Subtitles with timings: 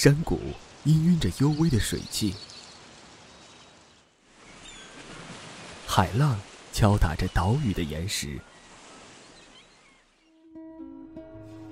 [0.00, 0.38] 山谷
[0.84, 2.32] 氤氲着幽微的水汽，
[5.88, 6.38] 海浪
[6.72, 8.38] 敲打着岛屿的岩石，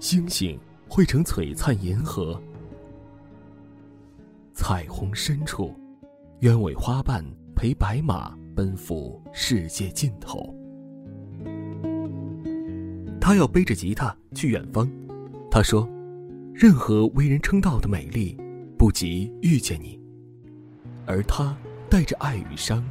[0.00, 0.58] 星星
[0.88, 2.42] 汇成璀璨银河，
[4.52, 5.72] 彩虹深处，
[6.40, 7.24] 鸢尾花瓣
[7.54, 10.52] 陪白马奔赴世界尽头。
[13.20, 14.90] 他要背着吉他去远方，
[15.48, 15.88] 他说。
[16.58, 18.34] 任何为人称道的美丽，
[18.78, 20.00] 不及遇见你。
[21.04, 21.54] 而他
[21.90, 22.82] 带着爱与伤，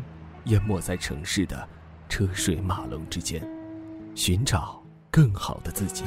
[0.44, 1.68] 淹没在城市的
[2.08, 3.42] 车水马龙之间，
[4.14, 6.04] 寻找更好的自己。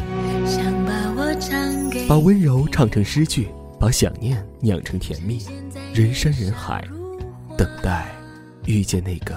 [0.47, 3.49] 想把我唱把温柔唱成诗句，
[3.81, 5.45] 把想念酿成甜蜜。
[5.93, 6.87] 人山人海，
[7.57, 8.07] 等待
[8.67, 9.35] 遇见那个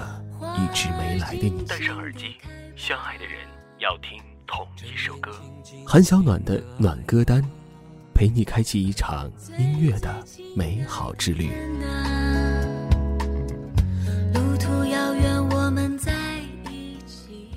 [0.56, 1.64] 一直没来的你。
[1.66, 2.36] 戴上耳机，
[2.76, 3.34] 相爱的人
[3.80, 5.32] 要听同一首歌。
[5.84, 7.42] 韩小暖的暖歌单。
[8.14, 11.50] 陪你开启一场音乐的美好之旅。
[14.32, 16.12] 路途遥远，我们在
[16.70, 17.48] 一起。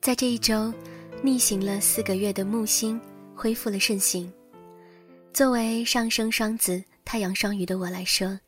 [0.00, 0.72] 在这一周，
[1.22, 3.00] 逆行了四个月的木星
[3.34, 4.32] 恢复了顺行。
[5.32, 8.38] 作为上升双子、太阳双鱼的我来说，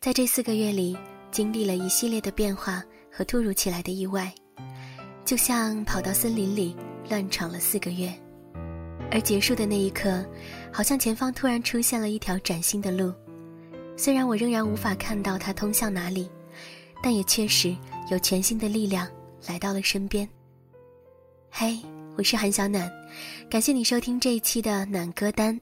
[0.00, 0.96] 在这四个月里，
[1.30, 2.82] 经历了一系列的变化。
[3.16, 4.30] 和突如其来的意外，
[5.24, 6.76] 就像跑到森林里
[7.08, 8.12] 乱闯了四个月，
[9.10, 10.22] 而结束的那一刻，
[10.70, 13.10] 好像前方突然出现了一条崭新的路。
[13.96, 16.28] 虽然我仍然无法看到它通向哪里，
[17.02, 17.74] 但也确实
[18.10, 19.08] 有全新的力量
[19.46, 20.28] 来到了身边。
[21.50, 21.78] 嘿。
[22.18, 22.90] 我是韩小暖，
[23.48, 25.58] 感谢你收听这一期的暖歌单。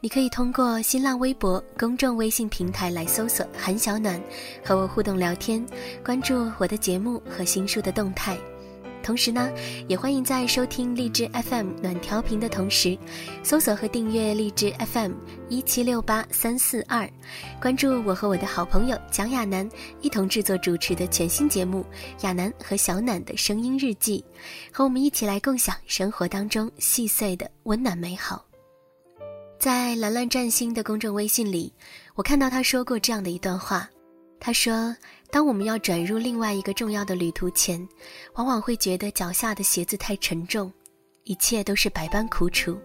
[0.00, 4.20] 你可以通过新浪微博、公众微信平台来搜索“韩小暖”，
[4.64, 5.64] 和我互动聊天，
[6.04, 8.36] 关注我的节目和新书的动态。
[9.04, 9.52] 同时呢，
[9.86, 12.98] 也欢迎在收听荔枝 FM 暖调频的同时，
[13.42, 15.12] 搜索和订阅荔枝 FM
[15.50, 17.06] 一七六八三四二，
[17.60, 19.68] 关注我和我的好朋友蒋亚楠
[20.00, 21.84] 一同制作主持的全新节目
[22.24, 24.24] 《亚楠和小暖的声音日记》，
[24.74, 28.42] 和我们一起来共享生活当中细碎的温暖美好。
[29.58, 31.70] 在兰兰占星的公众微信里，
[32.14, 33.86] 我看到他说过这样的一段话，
[34.40, 34.96] 他说。
[35.34, 37.84] 当我们要转入另外一个重要的旅途前，
[38.34, 40.72] 往往会觉得脚下的鞋子太沉重，
[41.24, 42.78] 一切都是百般苦楚。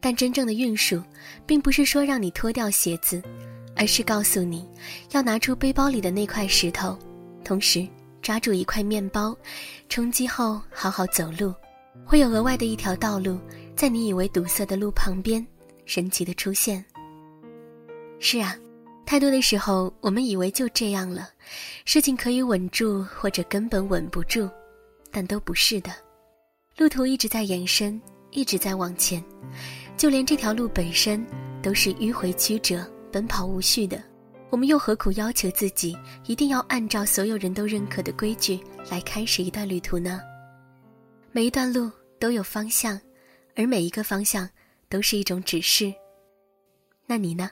[0.00, 0.98] 但真正的运输，
[1.44, 3.22] 并不是说让你脱掉鞋子，
[3.76, 4.66] 而是告诉你，
[5.10, 6.98] 要拿出背包里的那块石头，
[7.44, 7.86] 同时
[8.22, 9.36] 抓住一块面包，
[9.90, 11.52] 冲击后好好走路，
[12.02, 13.38] 会有额外的一条道路，
[13.76, 15.46] 在你以为堵塞的路旁边，
[15.84, 16.82] 神奇的出现。
[18.18, 18.56] 是啊。
[19.08, 21.30] 太多的时候，我们以为就这样了，
[21.86, 24.50] 事情可以稳住，或者根本稳不住，
[25.10, 25.90] 但都不是的。
[26.76, 27.98] 路途一直在延伸，
[28.32, 29.24] 一直在往前，
[29.96, 31.26] 就连这条路本身
[31.62, 33.98] 都是迂回曲折、奔跑无序的。
[34.50, 35.96] 我们又何苦要求自己
[36.26, 40.20] 一定要按照所有人都认可的规矩来开始一段旅途呢？
[41.32, 41.90] 每一段路
[42.20, 43.00] 都有方向，
[43.56, 44.46] 而每一个方向
[44.86, 45.94] 都是一种指示。
[47.06, 47.50] 那你呢？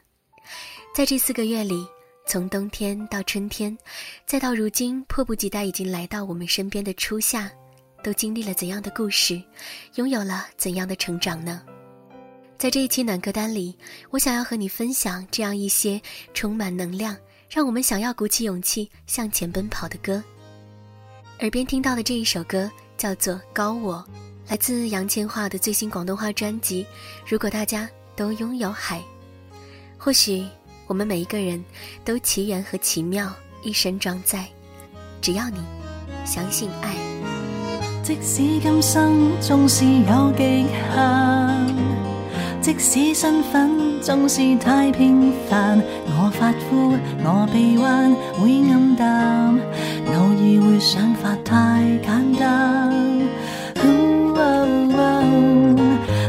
[0.97, 1.87] 在这四个月里，
[2.27, 3.77] 从冬天到春天，
[4.25, 7.53] 再到如今迫不及待已经来到我们身边的初夏，
[8.03, 9.39] 都经历了怎样的故事，
[9.97, 11.61] 拥有了怎样的成长呢？
[12.57, 13.77] 在这一期暖歌单里，
[14.09, 16.01] 我想要和你分享这样一些
[16.33, 17.15] 充满能量，
[17.51, 20.25] 让我们想要鼓起勇气向前奔跑的歌。
[21.41, 24.03] 耳边听到的这一首歌叫做《高我》，
[24.51, 26.85] 来自杨千嬅的最新广东话专辑
[27.31, 27.87] 《如果大家
[28.17, 28.99] 都拥有海》，
[29.99, 30.43] 或许。
[30.87, 31.65] 我们每一个人
[32.05, 33.31] 都奇缘和奇妙
[33.63, 34.47] 一身装在，
[35.21, 35.59] 只要你
[36.25, 36.95] 相信爱。
[38.03, 40.65] 即使今生纵是有极
[40.95, 41.67] 限，
[42.61, 49.59] 即使身份纵是太平凡，我发肤，我臂弯会暗淡，
[50.07, 52.95] 偶尔会想法太简单。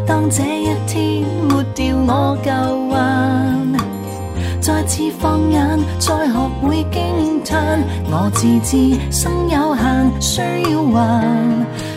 [0.08, 2.52] 当这一天抹掉我旧
[2.90, 3.57] 患。
[4.68, 7.82] 再次放眼，再学会惊叹。
[8.12, 10.42] 我自知生有限，需
[10.74, 11.24] 要还，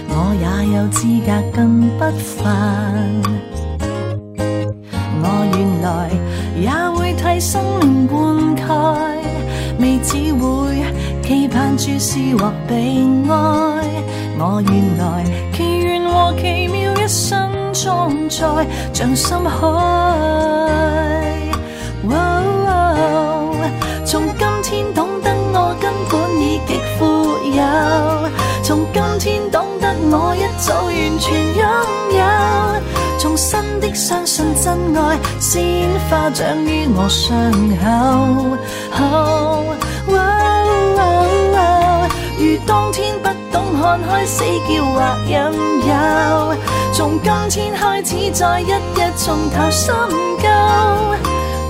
[0.09, 0.47] 我也
[0.77, 2.39] 有资格更不凡。
[5.21, 6.09] 我原来
[6.61, 8.17] 也会替生命灌
[8.55, 8.63] 溉，
[9.81, 10.85] 未只会
[11.25, 13.35] 期盼注视或被爱。
[14.39, 21.00] 我原来奇缘和奇妙一生装载，像深海。
[34.63, 37.83] 真爱，鲜花长于我伤口。
[42.39, 45.33] 如当天不懂看开死叫或引
[45.89, 46.55] 诱，
[46.93, 48.71] 从今天开始再一一
[49.17, 49.95] 从头深
[50.39, 50.45] 究。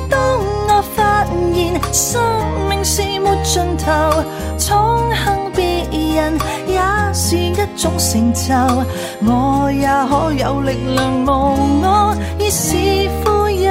[0.09, 0.19] 当
[0.67, 2.21] 我发现生
[2.69, 4.25] 命是没尽头，
[4.59, 5.70] 宠幸别
[6.15, 6.81] 人也
[7.13, 8.55] 是一种成就，
[9.23, 11.29] 我也可有力量无
[11.83, 12.77] 我已是
[13.23, 13.71] 富有。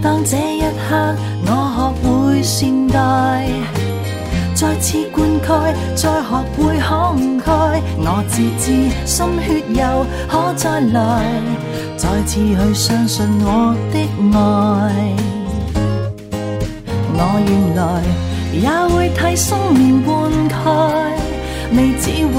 [0.00, 1.14] 当这一刻
[1.46, 2.96] 我学会善待，
[4.54, 7.46] 再次灌溉，再学会慷慨，
[7.98, 11.24] 我自知心血又可再来，
[11.98, 13.98] 再次去相信我的
[14.32, 14.38] 爱。
[17.12, 17.82] 我原来
[18.52, 20.54] 也会替生命灌溉，
[21.74, 22.38] 未只会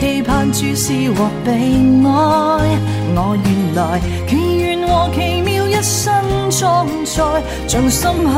[0.20, 2.06] 盼注视和被爱。
[3.14, 3.46] 我原
[3.76, 3.80] 来
[4.28, 6.12] 奇缘和奇妙一生
[6.50, 7.22] 装载
[7.68, 8.36] 像深海。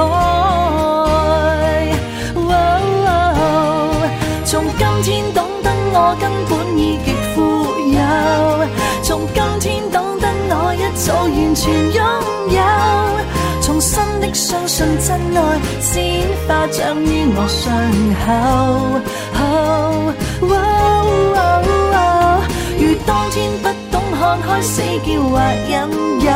[4.44, 7.40] 从今天懂得我根本已极富
[7.90, 7.98] 有，
[9.02, 9.90] 从今天
[11.04, 12.02] 就完全拥
[12.48, 12.60] 有。
[13.60, 17.62] 重新的相信真爱，鲜花长于我伤
[18.24, 18.26] 口。
[22.78, 25.32] 如当天不懂看开死叫或
[25.68, 25.72] 引
[26.24, 26.28] 诱，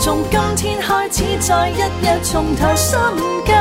[0.00, 2.90] 从今天开始再一日从头深
[3.46, 3.52] 究。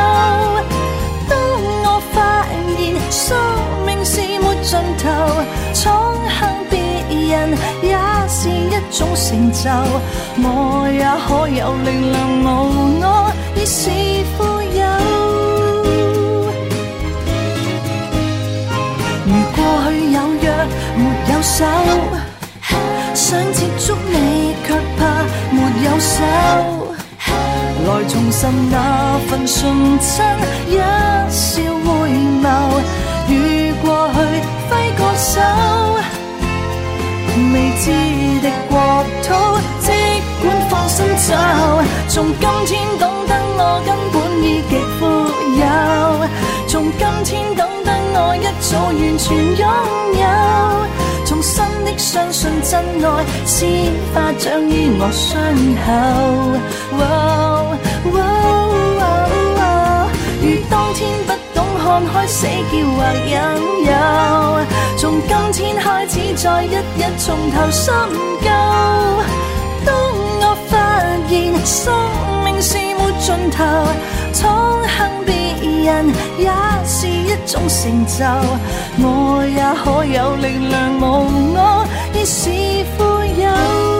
[9.31, 9.69] 成就，
[10.43, 10.45] 我
[10.91, 12.45] 也可有力量无
[12.99, 13.79] 我已是
[14.35, 14.81] 富有。
[19.25, 20.45] 如过去有约
[20.97, 21.01] 没
[21.31, 21.63] 有手，
[23.13, 24.13] 想接触你
[24.67, 24.99] 却怕
[25.49, 26.13] 没有手。
[27.87, 28.75] 来重拾那
[29.29, 30.13] 份纯真，
[30.67, 30.69] 一
[31.31, 31.89] 笑回
[32.43, 32.45] 眸，
[33.29, 33.31] 与
[33.81, 34.17] 过去
[34.69, 35.39] 挥个手。
[37.53, 37.85] 未知
[38.41, 38.77] 的国
[39.23, 39.33] 土，
[39.79, 39.91] 即
[40.41, 41.33] 管放心走。
[42.09, 44.99] 从今天懂得我根本已极富
[45.59, 45.63] 有，
[46.67, 49.23] 从今天懂得我一早完全
[49.57, 49.63] 拥
[50.19, 50.23] 有。
[51.25, 55.31] 重新的相信真爱，鲜花长于我伤
[55.85, 55.87] 口。
[60.43, 62.97] 如当天不懂看开死叫或
[63.29, 63.29] 引
[63.85, 63.89] 诱，
[64.97, 67.93] 从今天开始再一一从头深
[68.41, 68.49] 究。
[69.85, 69.93] 当
[70.39, 70.77] 我发
[71.27, 71.93] 现生
[72.43, 73.63] 命是没尽头，
[74.33, 74.41] 宠
[74.87, 75.33] 幸别
[75.85, 76.05] 人
[76.37, 76.49] 也
[76.85, 78.25] 是一种成就，
[78.99, 81.03] 我也可有力量无
[81.53, 82.49] 我已是
[82.97, 83.03] 富
[83.41, 83.90] 有。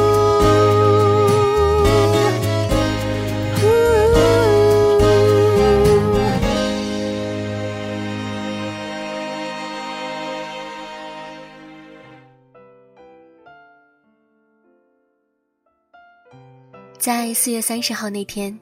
[17.01, 18.55] 在四月三十号那天，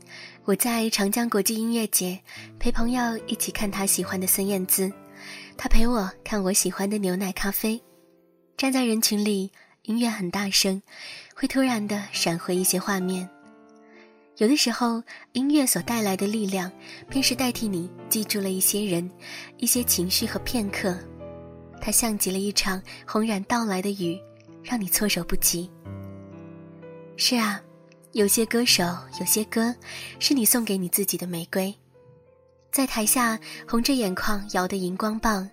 [0.45, 2.17] 我在长江国际音乐节
[2.57, 4.89] 陪朋友一起看他喜欢的孙燕姿，
[5.57, 7.77] 他陪我看我喜欢的牛奶咖啡。
[8.55, 10.81] 站在人群里，音乐很大声，
[11.35, 13.29] 会突然的闪回一些画面。
[14.37, 15.03] 有的时候，
[15.33, 16.71] 音乐所带来的力量，
[17.09, 19.11] 便是代替你记住了一些人、
[19.57, 20.97] 一些情绪和片刻。
[21.81, 24.17] 它像极了一场轰然到来的雨，
[24.63, 25.69] 让你措手不及。
[27.17, 27.61] 是啊。
[28.13, 28.83] 有些歌手，
[29.19, 29.73] 有些歌，
[30.19, 31.73] 是你送给你自己的玫瑰。
[32.71, 35.47] 在台下红着眼眶摇的荧光棒，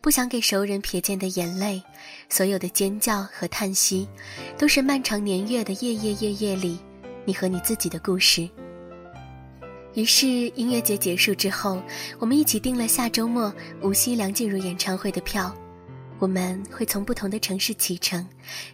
[0.00, 1.82] 不想给熟人瞥见的眼泪，
[2.30, 4.08] 所有的尖叫和叹息，
[4.56, 6.78] 都是漫长年月的夜夜夜夜里，
[7.26, 8.48] 你和你自己的故事。
[9.92, 11.82] 于是音乐节结束之后，
[12.18, 15.54] 我们一起订了下周末无锡梁静茹演唱会的票。
[16.18, 18.26] 我们会从不同的城市启程，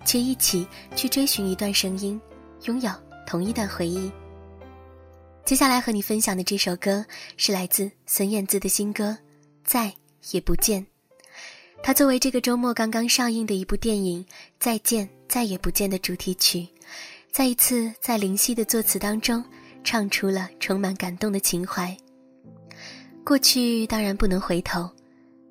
[0.05, 2.21] 却一起去追寻一段声音，
[2.65, 2.91] 拥有。
[3.27, 4.11] 同一段回忆。
[5.45, 7.05] 接下来和你分享的这首歌
[7.37, 9.11] 是来自孙燕姿的新歌
[9.63, 9.93] 《再
[10.31, 10.83] 也不见》，
[11.83, 14.25] 它作为这个周末刚刚上映的一部电影
[14.59, 16.67] 《再见再也不见》的主题曲，
[17.31, 19.45] 再一次在林夕的作词当中
[19.83, 21.95] 唱出了充满感动的情怀。
[23.23, 24.91] 过去当然不能回头，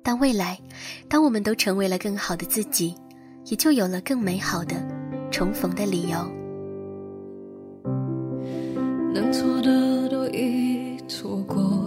[0.02, 0.60] 但未来，
[1.08, 2.96] 当我们都成为了更好的自己，
[3.44, 4.74] 也就有了更美好的
[5.30, 6.43] 重逢的理由。
[9.14, 11.83] 能错的都已错过，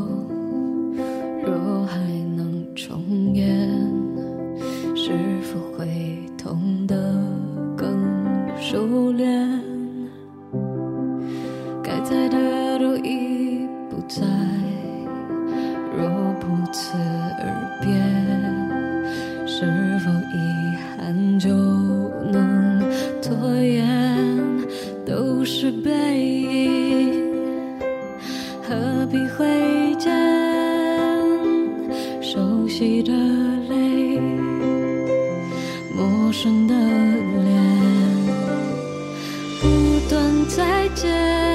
[36.37, 37.51] 陌生的脸，
[39.59, 41.46] 不断再见，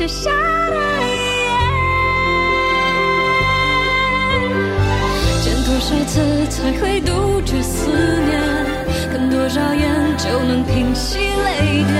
[0.00, 1.10] 写下的遗
[1.44, 1.52] 言。
[5.42, 6.14] 见多少次
[6.48, 8.40] 才会杜绝思念？
[9.12, 11.92] 看多少眼就能平息泪点？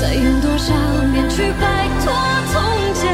[0.00, 0.72] 再用多少
[1.12, 2.10] 年去摆脱
[2.50, 3.12] 从前？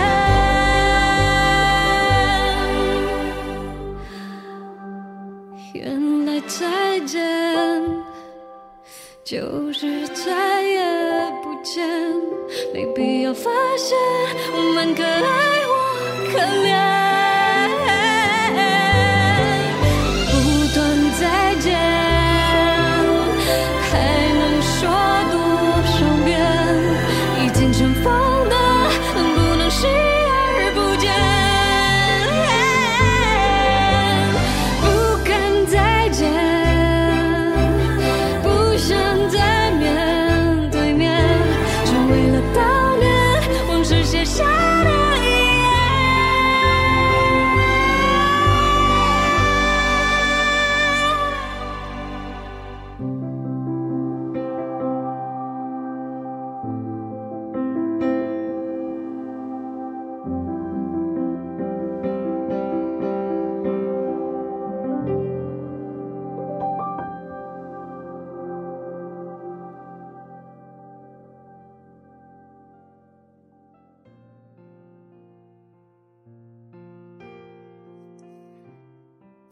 [5.73, 7.19] 原来再见
[9.25, 10.85] 就是再也
[11.43, 11.83] 不见，
[12.75, 13.97] 没必要发现
[14.53, 17.04] 我们可爱或可怜。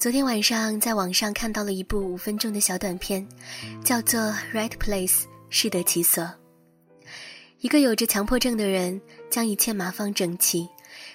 [0.03, 3.25] 昨天晚上在网上看到了一部五分钟的小短片，
[3.85, 4.21] 叫做
[4.53, 6.29] 《Right Place》，适得其所。
[7.61, 10.69] 一个有着强迫症的人，将一切码放整齐，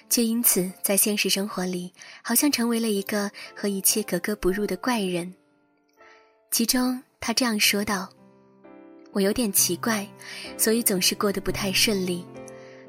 [0.08, 1.92] 却因此在现实生活里，
[2.22, 5.34] 好像成为了一个和一切格格不入的怪人。
[6.50, 8.08] 其中，他这样说道
[9.12, 10.08] ：“我有点奇怪，
[10.56, 12.24] 所以总是过得不太顺利，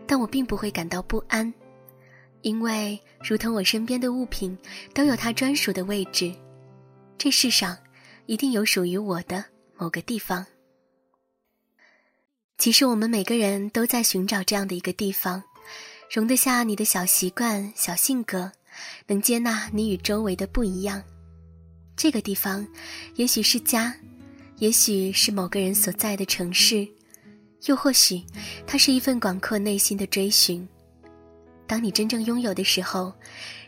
[0.08, 1.53] 但我并不会感到不安。”
[2.41, 4.58] 因为，如同我身边的物品
[4.93, 6.34] 都有它专属的位置，
[7.17, 7.77] 这世上
[8.27, 9.43] 一定有属于我的
[9.77, 10.46] 某个地方。
[12.58, 15.43] 其实，我们每个人都在寻找这样的一个地方，
[16.13, 18.51] 容得下你的小习惯、小性格，
[19.08, 21.03] 能接纳你与周围的不一样。
[21.98, 22.65] 这个地方，
[23.15, 23.93] 也许是家，
[24.58, 26.88] 也许是某个人所在的城市，
[27.65, 28.24] 又或许，
[28.65, 30.65] 它是一份广阔内心的追寻。
[31.69, 33.13] 当你真正拥有的时候，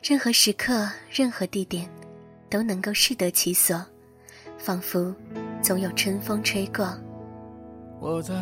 [0.01, 1.87] 任何时刻、任何地点，
[2.49, 3.79] 都能够适得其所，
[4.57, 5.13] 仿佛
[5.61, 6.91] 总有春风吹过。
[7.99, 8.33] 我在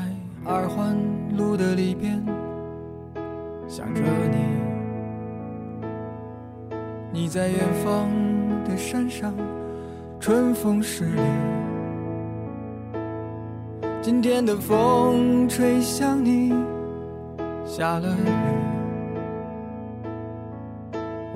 [0.46, 0.96] 二环
[1.36, 2.24] 路的里边
[3.68, 4.02] 想着
[4.32, 4.38] 你，
[7.12, 8.10] 你在远方
[8.64, 9.36] 的山上，
[10.22, 11.22] 春风十里。
[14.02, 16.54] 今天的风吹向你，
[17.66, 18.79] 下了雨。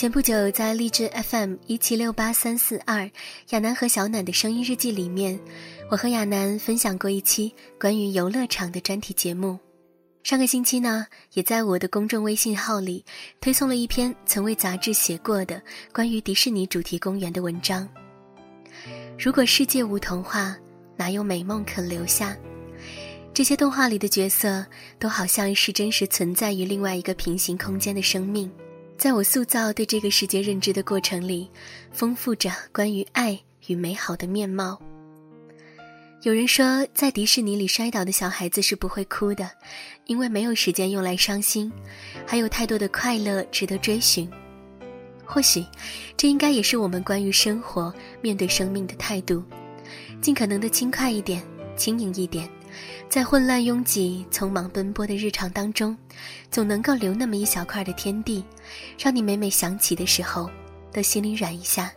[0.00, 3.10] 前不久，在励志 FM 一七六八三四二
[3.50, 5.38] 亚楠和小暖的声音日记里面，
[5.90, 9.58] 我和亚楠分享过一期关于游乐场的专题节目。
[10.22, 13.04] 上个星期呢，也在我的公众微信号里
[13.42, 15.60] 推送了一篇曾为杂志写过的
[15.92, 17.86] 关于迪士尼主题公园的文章。
[19.18, 20.56] 如果世界无童话，
[20.96, 22.34] 哪有美梦可留下？
[23.34, 24.64] 这些动画里的角色
[24.98, 28.50] 都好像是真实存在于另外一个平行空间的生命。
[29.00, 31.50] 在我塑造对这个世界认知的过程里，
[31.90, 34.78] 丰富着关于爱与美好的面貌。
[36.20, 39.50] 有人说，在迪士尼里摔倒的小孩子是不会哭的，
[40.04, 41.72] 因为没有时间用来伤心，
[42.26, 44.30] 还有太多的快乐值得追寻。
[45.24, 45.64] 或许，
[46.14, 49.42] 这应该也是我们关于生活、面对生命的态度：
[50.20, 51.42] 尽可能的轻快一点，
[51.74, 52.46] 轻盈一点。
[53.08, 55.96] 在混乱、拥挤、匆忙奔波的日常当中，
[56.50, 58.44] 总能够留那么一小块的天地，
[58.98, 60.48] 让你每每想起的时候，
[60.92, 61.92] 都心里软一下。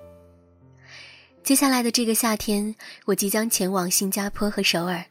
[1.43, 2.74] 接下来的这个夏天，
[3.06, 5.04] 我即将前往新加坡和首尔，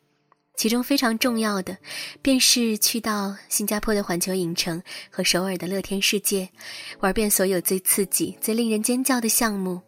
[0.57, 1.77] 其中非常重要的，
[2.23, 6.49] 便是去到新加坡的环球影城和首尔的乐天世界，
[7.01, 9.81] 玩遍所有最刺激、最令人尖叫的项目。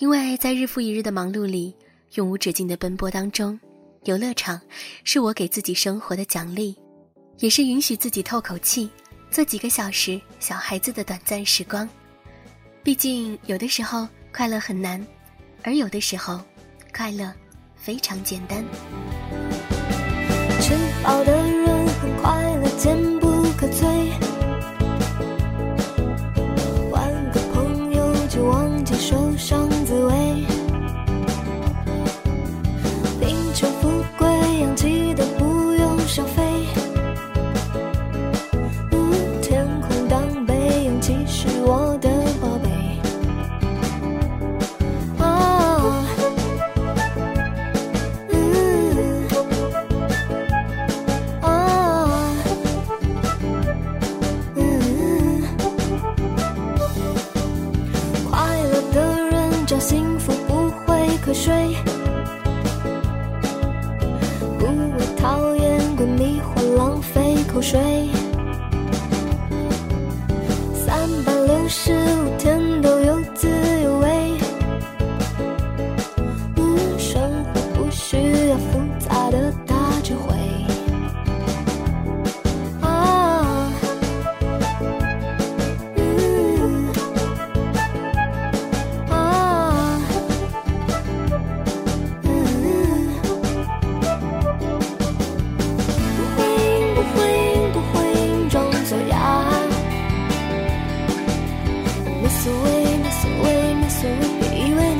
[0.00, 1.74] 因为在日复一日的忙碌里，
[2.14, 3.58] 永无止境的奔波当中。
[4.04, 4.60] 游乐场
[5.04, 6.76] 是我给自己生活的奖励，
[7.38, 8.88] 也是允许自己透口气、
[9.30, 11.88] 做几个小时小孩子的短暂时光。
[12.82, 15.04] 毕竟，有的时候快乐很难，
[15.62, 16.40] 而有的时候，
[16.94, 17.32] 快乐
[17.76, 18.64] 非常简单。
[20.60, 21.37] 城堡的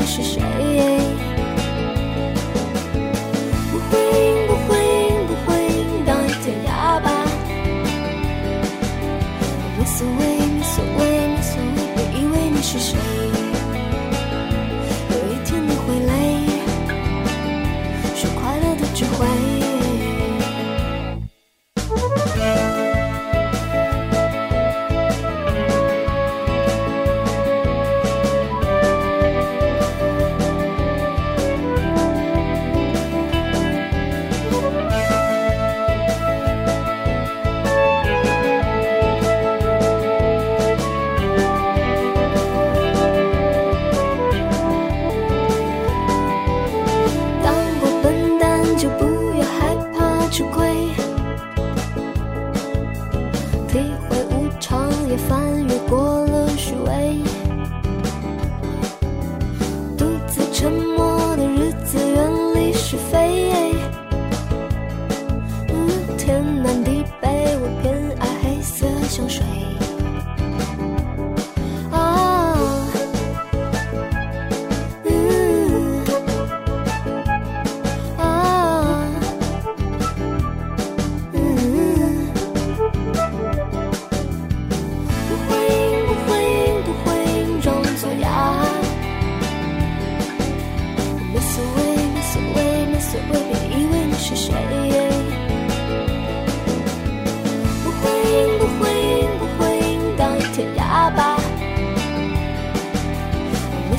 [0.09, 0.68] 是谁。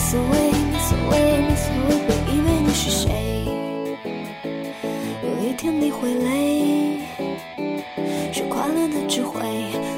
[0.10, 3.45] 无所谓无所谓无所谓我以为你是谁
[5.22, 6.98] 有一天你会累
[8.34, 9.88] 是快乐的智慧。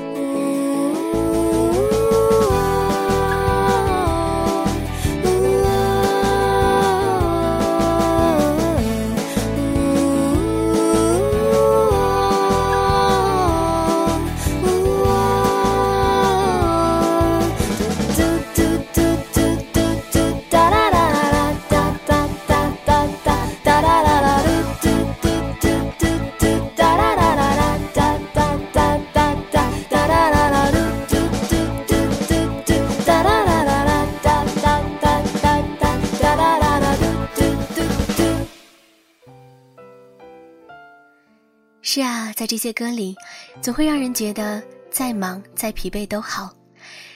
[42.52, 43.16] 这些歌里，
[43.62, 46.54] 总会让人觉得再忙再疲惫都好，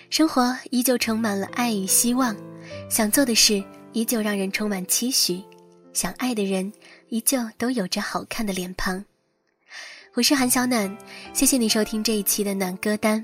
[0.09, 2.33] 生活依旧充满了爱与希望，
[2.89, 5.43] 想做的事依旧让人充满期许，
[5.91, 6.71] 想爱的人
[7.09, 9.03] 依旧都有着好看的脸庞。
[10.13, 10.97] 我是韩小暖，
[11.33, 13.21] 谢谢你收听这一期的暖歌单。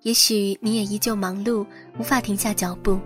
[0.00, 1.66] 也许你也依旧忙碌，
[1.98, 2.98] 无法停下脚步；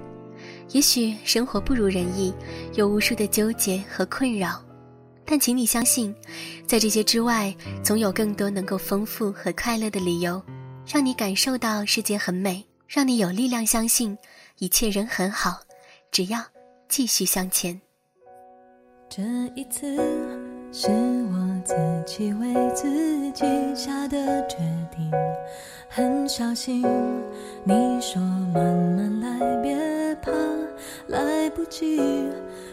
[0.71, 2.33] 也许生活不如人意，
[2.75, 4.65] 有无数的纠结和困扰。
[5.29, 6.15] 但请你相信，
[6.67, 10.41] 在这些之外，总有更多能够丰富和快乐的理由，
[10.87, 14.17] 让你感受到世界很美，让你有力量相信
[14.59, 15.59] 一切仍很好。
[16.13, 16.41] 只要
[16.89, 17.79] 继续向前。
[19.09, 19.23] 这
[19.57, 19.97] 一次
[20.73, 21.75] 是我自
[22.07, 24.57] 己为自己下的决
[24.95, 25.11] 定，
[25.89, 26.83] 很小心。
[27.65, 28.23] 你说
[28.55, 30.31] 慢慢来，别怕
[31.09, 31.99] 来不及。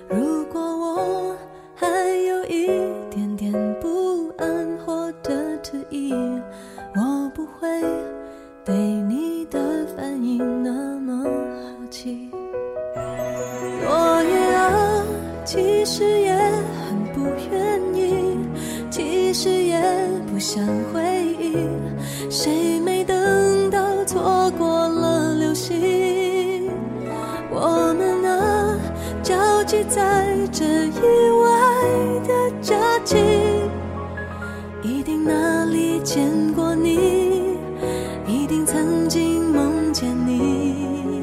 [0.08, 1.38] 如果我。
[1.76, 1.88] 还
[2.28, 2.68] 有一
[3.10, 6.14] 点点不安或者迟疑，
[6.96, 7.68] 我不会
[8.64, 12.30] 对你的反应那么好奇。
[12.96, 15.04] 落叶啊，
[15.44, 18.38] 其实也很不愿意，
[18.90, 19.82] 其实也
[20.32, 21.02] 不想回
[21.40, 21.58] 忆，
[22.30, 26.70] 谁没等到错过了流星？
[27.52, 28.80] 我们啊，
[29.22, 31.30] 交集在这一
[32.74, 33.20] 意外。
[34.82, 37.58] 一定哪里见过你，
[38.28, 41.22] 一定曾经梦见你。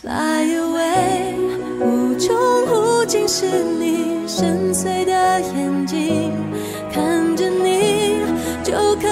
[0.00, 1.34] Fly away，
[1.80, 2.34] 无穷
[2.66, 6.32] 无尽是你深邃的眼睛，
[6.92, 8.20] 看着你
[8.62, 9.08] 就可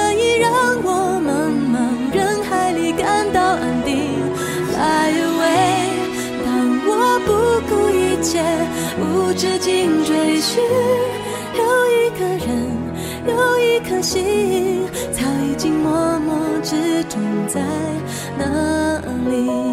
[17.53, 17.61] 在
[18.39, 19.72] 哪里。